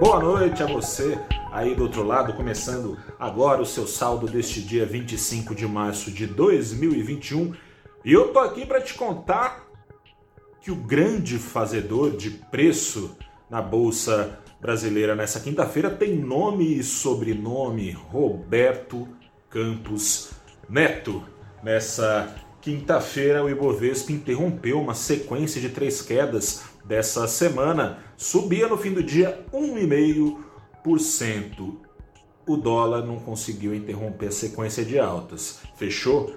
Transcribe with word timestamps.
Boa 0.00 0.18
noite 0.18 0.62
a 0.62 0.66
você 0.66 1.18
aí 1.52 1.74
do 1.74 1.82
outro 1.82 2.02
lado, 2.02 2.32
começando 2.32 2.96
agora 3.18 3.60
o 3.60 3.66
seu 3.66 3.86
saldo 3.86 4.26
deste 4.26 4.62
dia 4.62 4.86
25 4.86 5.54
de 5.54 5.66
março 5.66 6.10
de 6.10 6.26
2021. 6.26 7.52
E 8.02 8.10
eu 8.10 8.28
tô 8.28 8.38
aqui 8.38 8.64
para 8.64 8.80
te 8.80 8.94
contar 8.94 9.68
que 10.62 10.70
o 10.70 10.74
grande 10.74 11.36
fazedor 11.36 12.16
de 12.16 12.30
preço 12.30 13.14
na 13.50 13.60
bolsa 13.60 14.38
brasileira 14.58 15.14
nessa 15.14 15.38
quinta-feira 15.38 15.90
tem 15.90 16.16
nome 16.16 16.78
e 16.78 16.82
sobrenome 16.82 17.90
Roberto 17.90 19.06
Campos 19.50 20.30
Neto. 20.66 21.22
Nessa 21.62 22.34
quinta-feira, 22.62 23.44
o 23.44 23.50
Ibovespa 23.50 24.12
interrompeu 24.12 24.80
uma 24.80 24.94
sequência 24.94 25.60
de 25.60 25.68
três 25.68 26.00
quedas 26.00 26.69
dessa 26.84 27.26
semana, 27.28 27.98
subia 28.16 28.68
no 28.68 28.76
fim 28.76 28.92
do 28.92 29.02
dia 29.02 29.42
1,5%. 29.52 31.76
O 32.46 32.56
dólar 32.56 33.04
não 33.04 33.18
conseguiu 33.20 33.74
interromper 33.74 34.28
a 34.28 34.32
sequência 34.32 34.82
de 34.84 34.98
altas. 34.98 35.60
Fechou 35.76 36.34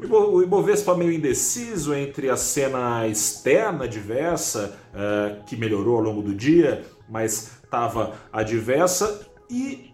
o 0.00 0.42
Ibovespa 0.42 0.94
meio 0.96 1.12
indeciso 1.12 1.94
entre 1.94 2.28
a 2.28 2.36
cena 2.36 3.06
externa 3.06 3.86
diversa, 3.86 4.76
uh, 4.92 5.44
que 5.44 5.56
melhorou 5.56 5.96
ao 5.96 6.02
longo 6.02 6.22
do 6.22 6.34
dia, 6.34 6.84
mas 7.08 7.52
estava 7.62 8.14
adversa, 8.32 9.26
e 9.48 9.92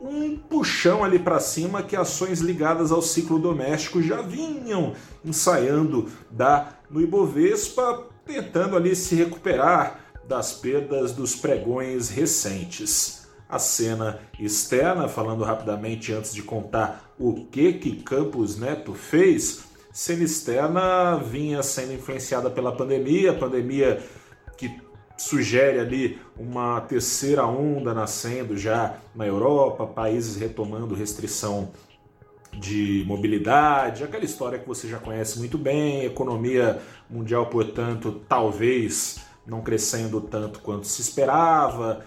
um 0.00 0.36
puxão 0.36 1.04
ali 1.04 1.18
para 1.18 1.38
cima 1.38 1.82
que 1.82 1.96
ações 1.96 2.40
ligadas 2.40 2.90
ao 2.90 3.02
ciclo 3.02 3.38
doméstico 3.38 4.02
já 4.02 4.20
vinham 4.20 4.94
ensaiando 5.24 6.08
dar 6.30 6.82
no 6.90 7.00
Ibovespa, 7.00 8.06
tentando 8.24 8.76
ali 8.76 8.96
se 8.96 9.14
recuperar 9.14 10.00
das 10.26 10.52
perdas 10.52 11.12
dos 11.12 11.36
pregões 11.36 12.08
recentes 12.08 13.25
a 13.48 13.58
cena 13.58 14.20
externa, 14.38 15.08
falando 15.08 15.44
rapidamente 15.44 16.12
antes 16.12 16.34
de 16.34 16.42
contar 16.42 17.14
o 17.18 17.46
que 17.46 17.74
que 17.74 18.02
Campos 18.02 18.58
Neto 18.58 18.94
fez. 18.94 19.64
Cena 19.92 20.24
externa 20.24 21.16
vinha 21.16 21.62
sendo 21.62 21.94
influenciada 21.94 22.50
pela 22.50 22.72
pandemia, 22.72 23.32
pandemia 23.32 24.02
que 24.58 24.80
sugere 25.16 25.78
ali 25.78 26.18
uma 26.36 26.80
terceira 26.82 27.46
onda 27.46 27.94
nascendo 27.94 28.56
já 28.56 28.96
na 29.14 29.26
Europa, 29.26 29.86
países 29.86 30.36
retomando 30.36 30.94
restrição 30.94 31.70
de 32.52 33.04
mobilidade, 33.06 34.04
aquela 34.04 34.24
história 34.24 34.58
que 34.58 34.66
você 34.66 34.88
já 34.88 34.98
conhece 34.98 35.38
muito 35.38 35.58
bem, 35.58 36.04
economia 36.04 36.80
mundial, 37.08 37.46
portanto, 37.46 38.22
talvez 38.28 39.20
não 39.46 39.60
crescendo 39.60 40.20
tanto 40.20 40.60
quanto 40.60 40.86
se 40.86 41.00
esperava, 41.02 42.04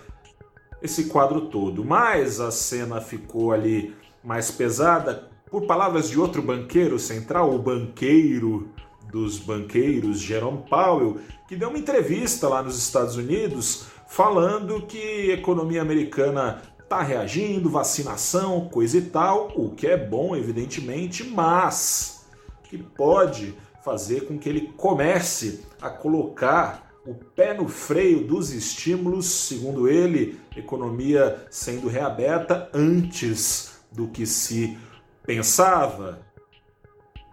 esse 0.82 1.06
quadro 1.06 1.48
todo. 1.48 1.84
Mas 1.84 2.40
a 2.40 2.52
cena 2.52 3.02
ficou 3.02 3.52
ali 3.52 3.96
mais 4.24 4.52
pesada, 4.52 5.30
por 5.50 5.66
palavras 5.66 6.10
de 6.10 6.20
outro 6.20 6.42
banqueiro 6.42 7.00
central, 7.00 7.54
o 7.54 7.60
banqueiro 7.60 8.70
dos 9.12 9.40
banqueiros, 9.40 10.20
Jerome 10.20 10.64
Powell, 10.70 11.18
que 11.48 11.56
deu 11.56 11.70
uma 11.70 11.80
entrevista 11.80 12.48
lá 12.48 12.62
nos 12.62 12.78
Estados 12.78 13.16
Unidos 13.16 13.88
falando 14.08 14.86
que 14.86 15.32
a 15.32 15.36
economia 15.36 15.82
americana 15.82 16.62
está 16.80 17.02
reagindo, 17.02 17.70
vacinação, 17.70 18.68
coisa 18.70 18.98
e 18.98 19.02
tal, 19.02 19.52
o 19.56 19.70
que 19.70 19.88
é 19.88 19.98
bom, 19.98 20.36
evidentemente, 20.36 21.24
mas 21.24 22.26
que 22.64 22.78
pode 22.78 23.56
fazer 23.84 24.28
com 24.28 24.38
que 24.38 24.50
ele 24.50 24.74
comece 24.76 25.66
a 25.82 25.90
colocar 25.90 26.89
o 27.06 27.14
pé 27.14 27.54
no 27.54 27.68
freio 27.68 28.28
dos 28.28 28.52
estímulos, 28.52 29.26
segundo 29.26 29.88
ele, 29.88 30.40
economia 30.56 31.46
sendo 31.50 31.88
reaberta 31.88 32.70
antes 32.74 33.80
do 33.92 34.08
que 34.08 34.26
se 34.26 34.78
pensava. 35.26 36.20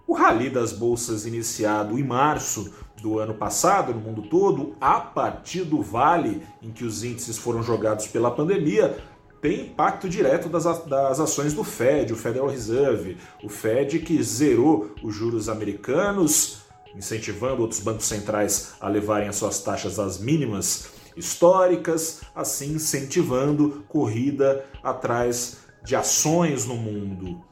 O 0.06 0.15
rally 0.15 0.50
das 0.50 0.72
bolsas 0.72 1.26
iniciado 1.26 1.99
em 1.99 2.05
março 2.05 2.72
do 3.03 3.19
ano 3.19 3.34
passado 3.34 3.93
no 3.93 4.00
mundo 4.00 4.22
todo, 4.22 4.75
a 4.81 5.00
partir 5.00 5.65
do 5.65 5.82
vale 5.82 6.43
em 6.62 6.71
que 6.71 6.84
os 6.84 7.05
índices 7.05 7.37
foram 7.37 7.62
jogados 7.62 8.06
pela 8.06 8.31
pandemia, 8.31 8.97
tem 9.43 9.66
impacto 9.66 10.09
direto 10.09 10.49
das, 10.49 10.65
das 10.87 11.21
ações 11.21 11.53
do 11.53 11.62
Fed, 11.62 12.12
o 12.12 12.16
Federal 12.16 12.49
Reserve, 12.49 13.19
o 13.43 13.49
Fed 13.49 13.99
que 13.99 14.22
zerou 14.22 14.93
os 15.03 15.15
juros 15.15 15.49
americanos 15.49 16.66
incentivando 16.97 17.62
outros 17.62 17.81
bancos 17.81 18.07
centrais 18.07 18.75
a 18.81 18.89
levarem 18.89 19.29
as 19.29 19.37
suas 19.37 19.62
taxas 19.62 19.99
às 19.99 20.19
mínimas 20.19 20.89
históricas, 21.17 22.23
assim 22.34 22.75
incentivando 22.75 23.84
corrida 23.89 24.65
atrás 24.83 25.59
de 25.85 25.95
ações 25.95 26.67
no 26.67 26.77
mundo. 26.77 27.43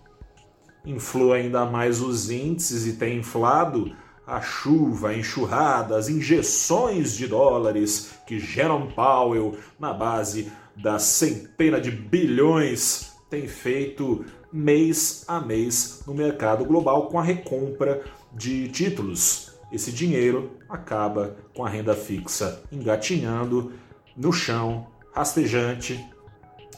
Influa 0.85 1.37
ainda 1.37 1.65
mais 1.65 2.01
os 2.01 2.31
índices 2.31 2.87
e 2.87 2.95
tem 2.95 3.19
inflado 3.19 3.95
a 4.27 4.41
chuva, 4.41 5.11
a 5.11 5.19
enxurrada, 5.19 5.97
as 5.97 6.09
injeções 6.09 7.15
de 7.15 7.27
dólares 7.27 8.11
que 8.27 8.39
Jerome 8.39 8.93
Powell, 8.93 9.57
na 9.79 9.93
base 9.93 10.51
da 10.77 10.99
centena 10.99 11.81
de 11.81 11.91
bilhões, 11.91 13.14
tem 13.29 13.47
feito 13.47 14.25
mês 14.53 15.25
a 15.27 15.41
mês 15.41 16.03
no 16.07 16.15
mercado 16.15 16.65
global 16.65 17.09
com 17.09 17.19
a 17.19 17.23
recompra 17.23 18.03
de 18.33 18.69
títulos. 18.69 19.53
Esse 19.73 19.91
dinheiro 19.91 20.53
acaba 20.69 21.37
com 21.55 21.65
a 21.65 21.69
renda 21.69 21.95
fixa 21.95 22.63
engatinhando 22.71 23.73
no 24.17 24.33
chão, 24.33 24.87
rastejante, 25.13 26.05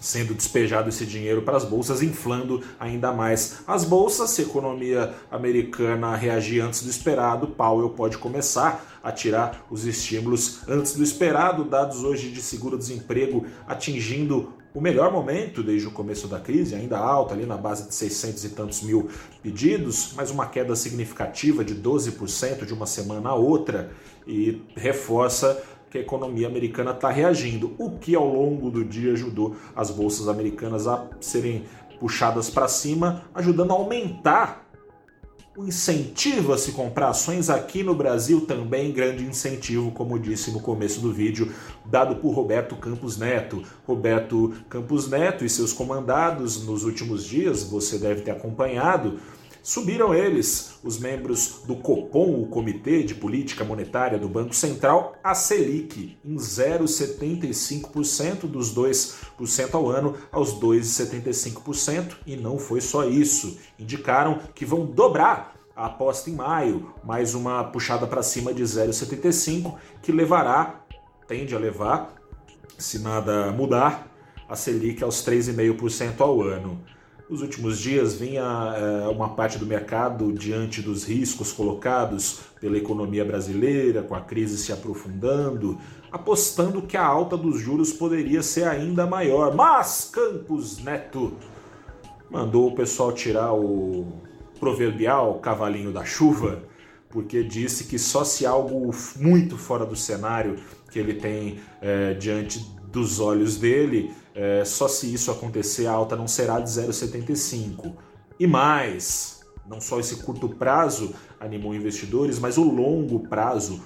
sendo 0.00 0.34
despejado 0.34 0.88
esse 0.88 1.04
dinheiro 1.04 1.42
para 1.42 1.56
as 1.56 1.64
bolsas, 1.64 2.02
inflando 2.02 2.62
ainda 2.78 3.12
mais 3.12 3.62
as 3.66 3.84
bolsas. 3.84 4.30
Se 4.30 4.42
a 4.42 4.44
economia 4.44 5.14
americana 5.30 6.14
reagir 6.14 6.60
antes 6.60 6.82
do 6.82 6.90
esperado, 6.90 7.48
Powell 7.48 7.90
pode 7.90 8.18
começar 8.18 8.98
a 9.02 9.12
tirar 9.12 9.66
os 9.70 9.84
estímulos 9.84 10.60
antes 10.68 10.94
do 10.94 11.02
esperado. 11.02 11.64
Dados 11.64 12.02
hoje 12.02 12.30
de 12.30 12.40
seguro-desemprego 12.40 13.46
atingindo 13.66 14.52
o 14.76 14.81
melhor 14.81 15.10
momento 15.10 15.62
desde 15.62 15.88
o 15.88 15.91
começo 15.91 16.28
da 16.28 16.38
crise, 16.38 16.75
ainda 16.75 16.98
alta, 16.98 17.32
ali 17.32 17.47
na 17.47 17.56
base 17.56 17.88
de 17.88 17.94
600 17.94 18.44
e 18.44 18.48
tantos 18.50 18.82
mil 18.82 19.09
pedidos, 19.42 20.12
mas 20.14 20.31
uma 20.31 20.44
queda 20.44 20.76
significativa 20.76 21.64
de 21.64 21.75
12% 21.75 22.66
de 22.66 22.75
uma 22.75 22.84
semana 22.84 23.31
a 23.31 23.34
outra 23.34 23.91
e 24.26 24.60
reforça 24.76 25.64
que 25.88 25.97
a 25.97 26.00
economia 26.03 26.47
americana 26.47 26.91
está 26.91 27.09
reagindo, 27.09 27.75
o 27.78 27.92
que 27.92 28.14
ao 28.14 28.28
longo 28.28 28.70
do 28.70 28.84
dia 28.84 29.14
ajudou 29.14 29.56
as 29.75 29.91
bolsas 29.91 30.28
americanas 30.28 30.87
a 30.87 31.08
serem 31.22 31.64
puxadas 31.98 32.50
para 32.50 32.69
cima, 32.69 33.25
ajudando 33.34 33.70
a 33.70 33.75
aumentar 33.75 34.66
o 35.56 35.65
incentivo 35.65 36.53
a 36.53 36.59
se 36.59 36.72
comprar 36.72 37.09
ações 37.09 37.49
aqui 37.49 37.83
no 37.83 37.94
Brasil 37.94 38.43
também 38.43 38.93
grande 38.93 39.25
incentivo, 39.25 39.91
como 39.91 40.19
disse 40.19 40.50
no 40.50 40.61
começo 40.61 41.00
do 41.00 41.11
vídeo, 41.11 41.50
dado 41.87 42.17
por 42.17 42.33
Roberto 42.33 42.77
Campos 42.77 43.17
Neto. 43.17 43.62
Roberto 43.87 44.53
Campos 44.69 45.09
Neto 45.09 45.47
e 45.47 45.49
seus 45.49 45.72
comandados 45.72 46.67
nos 46.67 46.85
últimos 46.85 47.25
dias, 47.25 47.62
você 47.62 47.97
deve 47.97 48.20
ter 48.20 48.32
acompanhado, 48.32 49.19
Subiram 49.66 50.14
eles, 50.14 50.78
os 50.84 50.96
membros 50.96 51.62
do 51.66 51.74
Copom, 51.74 52.40
o 52.40 52.46
Comitê 52.46 53.02
de 53.02 53.16
Política 53.16 53.64
Monetária 53.64 54.16
do 54.16 54.28
Banco 54.28 54.54
Central, 54.54 55.16
a 55.24 55.34
Selic 55.34 56.16
em 56.24 56.36
0,75% 56.36 58.42
dos 58.42 58.72
2% 58.72 59.74
ao 59.74 59.90
ano 59.90 60.14
aos 60.30 60.54
2,75%, 60.60 62.12
e 62.24 62.36
não 62.36 62.60
foi 62.60 62.80
só 62.80 63.08
isso. 63.08 63.58
Indicaram 63.76 64.38
que 64.54 64.64
vão 64.64 64.86
dobrar 64.86 65.56
a 65.74 65.86
aposta 65.86 66.30
em 66.30 66.36
maio, 66.36 66.94
mais 67.02 67.34
uma 67.34 67.64
puxada 67.64 68.06
para 68.06 68.22
cima 68.22 68.54
de 68.54 68.62
0,75, 68.62 69.74
que 70.00 70.12
levará, 70.12 70.80
tende 71.26 71.56
a 71.56 71.58
levar, 71.58 72.14
se 72.78 73.00
nada 73.00 73.50
mudar, 73.50 74.14
a 74.48 74.54
Selic 74.54 75.02
aos 75.02 75.26
3,5% 75.26 76.20
ao 76.20 76.40
ano. 76.40 76.80
Nos 77.28 77.43
últimos 77.43 77.81
dias 77.81 78.14
vinha 78.14 78.44
é, 78.76 79.08
uma 79.08 79.31
parte 79.31 79.58
do 79.58 79.67
mercado 79.67 80.32
diante 80.32 80.81
dos 80.81 81.02
riscos 81.02 81.52
colocados 81.52 82.38
pela 82.61 82.78
economia 82.78 83.25
brasileira, 83.25 84.00
com 84.00 84.14
a 84.14 84.20
crise 84.20 84.56
se 84.56 84.73
aprofundando, 84.73 85.76
apostando 86.12 86.82
que 86.82 86.96
a 86.96 87.05
alta 87.05 87.37
dos 87.37 87.61
juros 87.61 87.93
poderia 87.93 88.44
ser 88.44 88.69
ainda 88.69 89.08
maior. 89.08 89.52
Mas 89.56 90.08
Campos 90.12 90.78
Neto 90.78 91.32
mandou 92.31 92.69
o 92.69 92.76
pessoal 92.76 93.12
tirar 93.12 93.52
o 93.52 94.06
proverbial 94.61 95.40
cavalinho 95.40 95.93
da 95.93 96.05
chuva, 96.05 96.62
porque 97.11 97.43
disse 97.43 97.84
que 97.84 97.99
só 97.99 98.23
se 98.23 98.46
algo 98.46 98.94
muito 99.17 99.58
fora 99.58 99.84
do 99.84 99.96
cenário 99.96 100.56
que 100.93 100.99
ele 101.00 101.14
tem 101.14 101.58
é, 101.82 102.14
diante 102.14 102.64
dos 102.96 103.20
olhos 103.20 103.58
dele, 103.58 104.14
é, 104.34 104.64
só 104.64 104.88
se 104.88 105.12
isso 105.12 105.31
acontecer, 105.31 105.87
a 105.87 105.93
alta 105.93 106.16
não 106.16 106.26
será 106.26 106.58
de 106.60 106.70
0,75. 106.70 107.93
E 108.40 108.46
mais, 108.46 109.40
não 109.69 109.82
só 109.82 110.00
esse 110.00 110.16
curto 110.16 110.48
prazo 110.48 111.14
animou 111.38 111.75
investidores, 111.75 112.38
mas 112.38 112.56
o 112.56 112.64
longo 112.64 113.20
prazo 113.28 113.82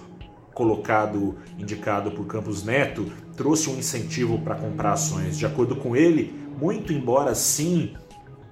colocado, 0.54 1.36
indicado 1.58 2.12
por 2.12 2.24
Campos 2.26 2.62
Neto, 2.62 3.10
trouxe 3.36 3.68
um 3.68 3.76
incentivo 3.76 4.38
para 4.38 4.54
comprar 4.54 4.92
ações. 4.92 5.36
De 5.36 5.44
acordo 5.44 5.74
com 5.74 5.96
ele, 5.96 6.32
muito 6.60 6.92
embora 6.92 7.34
sim 7.34 7.96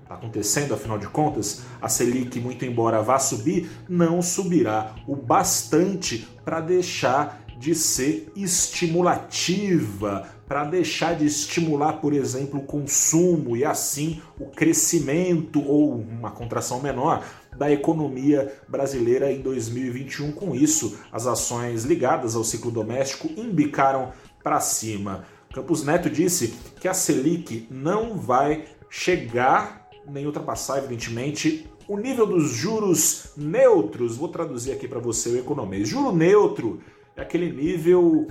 acontecendo, 0.09 0.75
afinal 0.75 0.99
de 0.99 1.07
contas, 1.07 1.63
a 1.81 1.89
Selic, 1.89 2.41
muito 2.41 2.65
embora 2.65 3.01
vá 3.01 3.19
subir, 3.21 3.71
não 3.89 4.21
subirá 4.23 4.95
o 5.07 5.15
bastante 5.15 6.27
para 6.45 6.61
deixar 6.61 7.45
de 7.59 7.75
ser 7.75 8.31
estimulativa, 8.37 10.29
para 10.47 10.65
deixar 10.65 11.15
de 11.15 11.27
estimular, 11.27 11.95
por 11.95 12.15
exemplo, 12.15 12.61
o 12.61 12.65
consumo 12.65 13.57
e 13.57 13.65
assim 13.65 14.23
o 14.41 14.47
crescimento 14.47 15.63
ou 15.63 15.95
uma 15.95 16.31
contração 16.31 16.81
menor 16.81 17.23
da 17.57 17.71
economia 17.71 18.55
brasileira 18.67 19.31
em 19.31 19.43
2021. 19.43 20.33
Com 20.33 20.55
isso, 20.55 20.99
as 21.13 21.27
ações 21.27 21.85
ligadas 21.85 22.35
ao 22.35 22.45
ciclo 22.45 22.71
doméstico 22.71 23.29
embicaram 23.37 24.13
para 24.43 24.61
cima. 24.61 25.25
Campos 25.53 25.85
Neto 25.85 26.09
disse 26.09 26.55
que 26.81 26.89
a 26.89 26.95
Selic 26.95 27.67
não 27.71 28.17
vai 28.17 28.65
chegar 28.89 29.89
nem 30.07 30.25
ultrapassar, 30.25 30.79
evidentemente, 30.79 31.69
o 31.87 31.97
nível 31.97 32.27
dos 32.27 32.51
juros 32.51 33.33
neutros. 33.37 34.17
Vou 34.17 34.29
traduzir 34.29 34.73
aqui 34.73 34.87
para 34.87 35.01
você 35.01 35.29
o 35.31 35.39
economês. 35.39 35.89
Juro 35.89 36.15
neutro 36.15 36.81
é 37.19 37.23
aquele 37.23 37.51
nível 37.51 38.29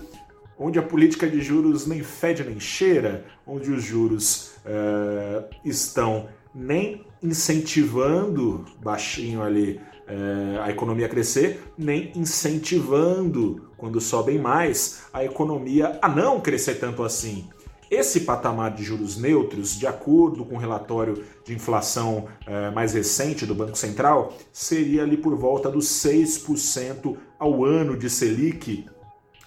onde 0.57 0.79
a 0.79 0.81
política 0.81 1.27
de 1.27 1.41
juros 1.41 1.85
nem 1.85 2.01
fede 2.01 2.43
nem 2.43 2.59
cheira, 2.59 3.25
onde 3.45 3.69
os 3.69 3.83
juros 3.83 4.53
uh, 4.65 5.45
estão 5.63 6.29
nem 6.55 7.05
incentivando 7.21 8.65
baixinho 8.81 9.43
ali 9.43 9.79
uh, 10.07 10.61
a 10.63 10.71
economia 10.71 11.05
a 11.05 11.09
crescer, 11.09 11.61
nem 11.77 12.11
incentivando, 12.15 13.69
quando 13.77 13.99
sobem 13.99 14.39
mais, 14.39 15.03
a 15.13 15.23
economia 15.23 15.99
a 16.01 16.07
não 16.07 16.39
crescer 16.39 16.75
tanto 16.75 17.03
assim. 17.03 17.47
Esse 17.89 18.21
patamar 18.21 18.73
de 18.73 18.83
juros 18.83 19.17
neutros, 19.17 19.77
de 19.77 19.87
acordo 19.87 20.43
com 20.43 20.55
o 20.55 20.59
relatório 20.59 21.23
de 21.45 21.53
inflação 21.53 22.27
eh, 22.45 22.69
mais 22.71 22.93
recente 22.93 23.45
do 23.45 23.55
Banco 23.55 23.77
Central, 23.77 24.33
seria 24.51 25.03
ali 25.03 25.15
por 25.15 25.35
volta 25.35 25.69
dos 25.69 25.85
6% 25.85 27.15
ao 27.39 27.63
ano 27.63 27.95
de 27.95 28.09
Selic. 28.09 28.85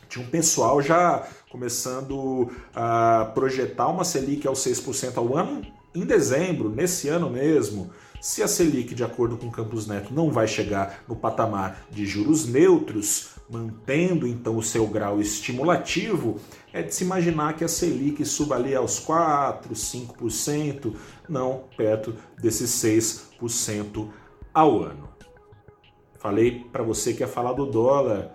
Tinha 0.08 0.24
um 0.24 0.28
pessoal 0.28 0.80
já 0.80 1.26
começando 1.50 2.50
a 2.74 3.30
projetar 3.34 3.88
uma 3.88 4.04
Selic 4.04 4.46
aos 4.46 4.60
6% 4.60 5.18
ao 5.18 5.36
ano 5.36 5.62
em 5.94 6.06
dezembro, 6.06 6.70
nesse 6.70 7.08
ano 7.08 7.28
mesmo. 7.28 7.90
Se 8.20 8.42
a 8.42 8.48
Selic, 8.48 8.94
de 8.94 9.02
acordo 9.02 9.38
com 9.38 9.50
Campos 9.50 9.86
Neto, 9.86 10.12
não 10.12 10.30
vai 10.30 10.46
chegar 10.46 11.02
no 11.08 11.16
patamar 11.16 11.86
de 11.90 12.04
juros 12.04 12.46
neutros, 12.46 13.30
mantendo 13.48 14.26
então 14.26 14.58
o 14.58 14.62
seu 14.62 14.86
grau 14.86 15.20
estimulativo, 15.20 16.36
é 16.70 16.82
de 16.82 16.94
se 16.94 17.02
imaginar 17.02 17.56
que 17.56 17.64
a 17.64 17.68
Selic 17.68 18.22
suba 18.26 18.56
ali 18.56 18.74
aos 18.74 18.98
4, 18.98 19.74
5%, 19.74 20.94
não 21.26 21.64
perto 21.74 22.14
desses 22.38 22.70
6% 22.72 24.10
ao 24.52 24.82
ano. 24.82 25.08
Falei 26.18 26.66
para 26.70 26.82
você 26.82 27.14
que 27.14 27.22
ia 27.22 27.28
falar 27.28 27.54
do 27.54 27.64
dólar. 27.64 28.34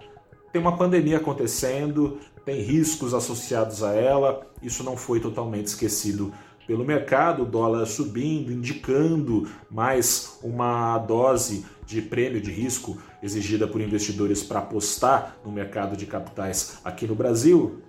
Tem 0.52 0.60
uma 0.60 0.76
pandemia 0.76 1.18
acontecendo, 1.18 2.18
tem 2.44 2.60
riscos 2.62 3.14
associados 3.14 3.84
a 3.84 3.94
ela, 3.94 4.48
isso 4.64 4.84
não 4.84 4.98
foi 4.98 5.20
totalmente 5.20 5.68
esquecido 5.68 6.34
pelo 6.67 6.83
mercado, 6.83 7.44
o 7.44 7.45
dólar 7.45 7.85
subindo, 7.85 8.51
indicando 8.51 9.47
mais 9.69 10.39
uma 10.44 10.97
dose 10.97 11.65
de 11.85 12.01
prêmio 12.01 12.41
de 12.41 12.51
risco 12.51 12.97
exigida 13.21 13.67
por 13.67 13.81
investidores 13.81 14.44
para 14.44 14.59
apostar 14.59 15.38
no 15.45 15.51
mercado 15.51 15.95
de 15.95 16.06
capitais 16.06 16.79
aqui 16.83 17.06
no 17.06 17.15
Brasil, 17.15 17.81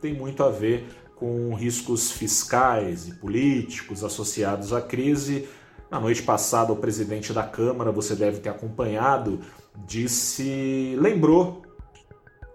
tem 0.00 0.14
muito 0.14 0.42
a 0.42 0.48
ver 0.48 0.86
com 1.16 1.54
riscos 1.54 2.10
fiscais 2.10 3.06
e 3.08 3.14
políticos 3.14 4.02
associados 4.02 4.72
à 4.72 4.80
crise. 4.80 5.46
Na 5.90 6.00
noite 6.00 6.22
passada, 6.22 6.72
o 6.72 6.76
presidente 6.76 7.32
da 7.32 7.42
Câmara, 7.42 7.92
você 7.92 8.14
deve 8.14 8.38
ter 8.38 8.48
acompanhado, 8.48 9.40
disse, 9.86 10.96
lembrou, 10.98 11.62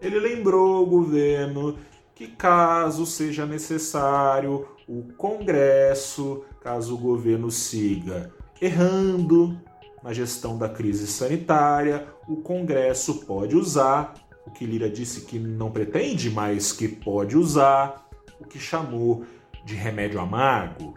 ele 0.01 0.19
lembrou 0.19 0.83
o 0.83 0.86
governo 0.86 1.77
que 2.16 2.28
caso 2.28 3.06
seja 3.06 3.46
necessário 3.46 4.68
o 4.88 5.04
Congresso, 5.18 6.44
caso 6.62 6.96
o 6.96 6.98
governo 6.98 7.52
siga 7.52 8.34
errando 8.62 9.60
na 10.02 10.14
gestão 10.14 10.58
da 10.58 10.70
crise 10.70 11.06
sanitária, 11.08 12.08
o 12.28 12.38
Congresso 12.38 13.26
pode 13.26 13.56
usar 13.56 14.14
o 14.46 14.52
que 14.52 14.66
Lira 14.66 14.90
disse 14.90 15.22
que 15.22 15.40
não 15.40 15.72
pretende, 15.72 16.30
mas 16.30 16.72
que 16.72 16.88
pode 16.88 17.36
usar, 17.36 18.08
o 18.40 18.46
que 18.46 18.60
chamou 18.60 19.26
de 19.66 19.74
remédio 19.74 20.20
amargo. 20.20 20.94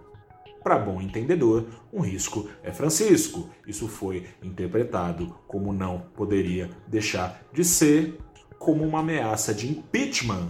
Para 0.62 0.78
bom 0.78 1.00
entendedor, 1.00 1.66
um 1.90 2.00
risco 2.00 2.48
é 2.62 2.70
Francisco. 2.70 3.48
Isso 3.66 3.88
foi 3.88 4.26
interpretado 4.42 5.34
como 5.46 5.72
não 5.72 6.00
poderia 6.14 6.68
deixar 6.86 7.42
de 7.52 7.64
ser 7.64 8.18
como 8.58 8.84
uma 8.84 9.00
ameaça 9.00 9.54
de 9.54 9.70
impeachment 9.70 10.48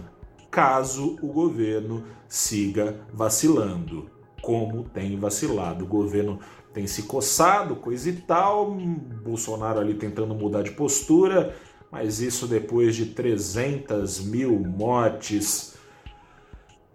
caso 0.59 1.15
o 1.21 1.27
governo 1.27 2.03
siga 2.27 2.99
vacilando, 3.13 4.09
como 4.41 4.83
tem 4.83 5.17
vacilado. 5.17 5.85
O 5.85 5.87
governo 5.87 6.37
tem 6.73 6.85
se 6.85 7.03
coçado, 7.03 7.77
coisa 7.77 8.09
e 8.09 8.13
tal, 8.13 8.69
Bolsonaro 9.23 9.79
ali 9.79 9.93
tentando 9.93 10.35
mudar 10.35 10.61
de 10.61 10.71
postura, 10.71 11.55
mas 11.89 12.19
isso 12.19 12.45
depois 12.45 12.93
de 12.93 13.05
300 13.05 14.19
mil 14.25 14.59
mortes 14.59 15.75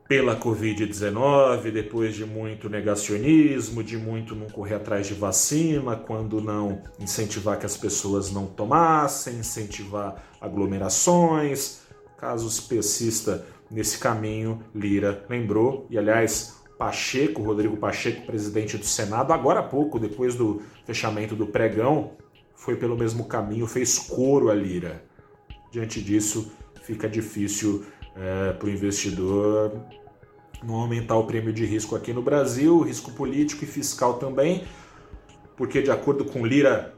pela 0.06 0.38
Covid-19, 0.38 1.70
depois 1.70 2.14
de 2.14 2.26
muito 2.26 2.68
negacionismo, 2.68 3.82
de 3.82 3.96
muito 3.96 4.36
não 4.36 4.50
correr 4.50 4.74
atrás 4.74 5.06
de 5.06 5.14
vacina, 5.14 5.96
quando 5.96 6.38
não 6.38 6.82
incentivar 7.00 7.58
que 7.58 7.64
as 7.64 7.78
pessoas 7.78 8.30
não 8.30 8.44
tomassem, 8.44 9.36
incentivar 9.36 10.22
aglomerações, 10.38 11.82
caso 12.18 12.46
especista 12.46 13.44
nesse 13.70 13.98
caminho, 13.98 14.62
Lira 14.74 15.24
lembrou, 15.28 15.86
e 15.90 15.98
aliás, 15.98 16.62
Pacheco, 16.78 17.42
Rodrigo 17.42 17.76
Pacheco, 17.76 18.26
presidente 18.26 18.76
do 18.76 18.84
Senado, 18.84 19.32
agora 19.32 19.60
há 19.60 19.62
pouco, 19.62 19.98
depois 19.98 20.34
do 20.34 20.62
fechamento 20.84 21.34
do 21.34 21.46
pregão, 21.46 22.12
foi 22.54 22.76
pelo 22.76 22.96
mesmo 22.96 23.24
caminho, 23.26 23.66
fez 23.66 23.98
coro 23.98 24.50
a 24.50 24.54
Lira. 24.54 25.04
Diante 25.70 26.02
disso, 26.02 26.52
fica 26.82 27.08
difícil 27.08 27.84
é, 28.16 28.52
para 28.52 28.66
o 28.66 28.70
investidor 28.70 29.72
não 30.62 30.76
aumentar 30.76 31.16
o 31.16 31.26
prêmio 31.26 31.52
de 31.52 31.64
risco 31.64 31.94
aqui 31.94 32.12
no 32.12 32.22
Brasil, 32.22 32.80
risco 32.80 33.12
político 33.12 33.64
e 33.64 33.66
fiscal 33.66 34.14
também, 34.14 34.64
porque, 35.56 35.82
de 35.82 35.90
acordo 35.90 36.24
com 36.24 36.46
Lira, 36.46 36.94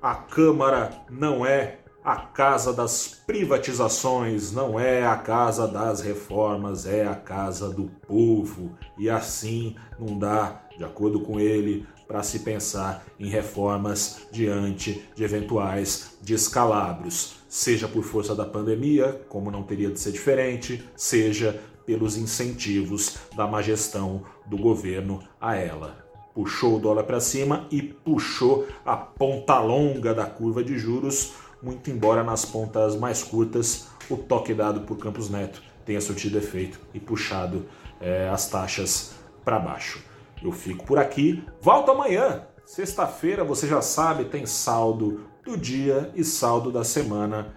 a 0.00 0.14
Câmara 0.14 1.04
não 1.10 1.44
é 1.46 1.78
a 2.04 2.16
casa 2.16 2.72
das 2.72 3.22
privatizações, 3.26 4.52
não 4.52 4.78
é 4.78 5.06
a 5.06 5.16
casa 5.16 5.68
das 5.68 6.00
reformas, 6.00 6.84
é 6.84 7.06
a 7.06 7.14
casa 7.14 7.68
do 7.68 7.84
povo. 8.06 8.72
E 8.98 9.08
assim 9.08 9.76
não 9.98 10.18
dá, 10.18 10.62
de 10.76 10.84
acordo 10.84 11.20
com 11.20 11.38
ele, 11.38 11.86
para 12.08 12.22
se 12.22 12.40
pensar 12.40 13.04
em 13.18 13.28
reformas 13.28 14.26
diante 14.32 15.08
de 15.14 15.24
eventuais 15.24 16.18
descalabros, 16.20 17.36
seja 17.48 17.86
por 17.86 18.02
força 18.02 18.34
da 18.34 18.44
pandemia, 18.44 19.24
como 19.28 19.50
não 19.50 19.62
teria 19.62 19.90
de 19.90 20.00
ser 20.00 20.12
diferente, 20.12 20.84
seja 20.96 21.58
pelos 21.86 22.16
incentivos 22.16 23.16
da 23.36 23.46
má 23.46 23.62
gestão 23.62 24.22
do 24.46 24.56
governo 24.56 25.20
a 25.40 25.56
ela. 25.56 26.04
Puxou 26.34 26.76
o 26.76 26.80
dólar 26.80 27.04
para 27.04 27.20
cima 27.20 27.66
e 27.70 27.82
puxou 27.82 28.66
a 28.84 28.96
ponta 28.96 29.58
longa 29.60 30.14
da 30.14 30.24
curva 30.26 30.64
de 30.64 30.78
juros, 30.78 31.32
muito 31.62 31.90
embora 31.90 32.24
nas 32.24 32.44
pontas 32.44 32.96
mais 32.96 33.22
curtas 33.22 33.88
o 34.10 34.16
toque 34.16 34.52
dado 34.52 34.80
por 34.80 34.98
Campos 34.98 35.30
Neto 35.30 35.62
tenha 35.84 36.00
surtido 36.00 36.38
efeito 36.38 36.80
e 36.92 37.00
puxado 37.00 37.66
é, 38.00 38.28
as 38.28 38.48
taxas 38.48 39.14
para 39.44 39.58
baixo. 39.58 40.02
Eu 40.42 40.52
fico 40.52 40.84
por 40.84 40.98
aqui. 40.98 41.44
Volto 41.60 41.90
amanhã. 41.90 42.46
Sexta-feira, 42.64 43.44
você 43.44 43.66
já 43.66 43.82
sabe, 43.82 44.24
tem 44.24 44.46
saldo 44.46 45.24
do 45.44 45.56
dia 45.56 46.10
e 46.14 46.24
saldo 46.24 46.70
da 46.70 46.84
semana 46.84 47.54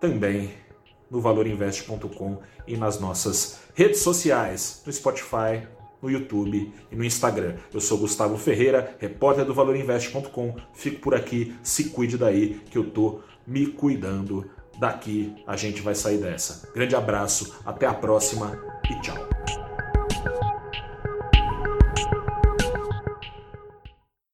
também 0.00 0.52
no 1.10 1.20
valorinvest.com 1.20 2.38
e 2.66 2.76
nas 2.76 3.00
nossas 3.00 3.60
redes 3.74 4.00
sociais, 4.00 4.82
no 4.84 4.92
Spotify, 4.92 5.66
no 6.02 6.10
YouTube 6.10 6.72
e 6.90 6.96
no 6.96 7.04
Instagram. 7.04 7.56
Eu 7.72 7.80
sou 7.80 7.98
Gustavo 7.98 8.36
Ferreira, 8.36 8.96
repórter 8.98 9.44
do 9.44 9.54
valorinvest.com. 9.54 10.56
Fico 10.74 11.00
por 11.00 11.14
aqui, 11.14 11.56
se 11.62 11.90
cuide 11.90 12.18
daí 12.18 12.60
que 12.70 12.78
eu 12.78 12.90
tô 12.90 13.20
me 13.48 13.66
cuidando. 13.66 14.48
Daqui 14.78 15.34
a 15.46 15.56
gente 15.56 15.80
vai 15.80 15.94
sair 15.94 16.18
dessa. 16.18 16.70
Grande 16.72 16.94
abraço, 16.94 17.56
até 17.66 17.86
a 17.86 17.94
próxima 17.94 18.56
e 18.88 19.00
tchau. 19.00 19.67